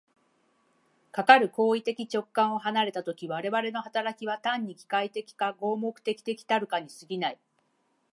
[1.11, 7.39] かかる行為的直観を離れた時、我々の働きは単に機械的か合目的的たるかに過ぎない。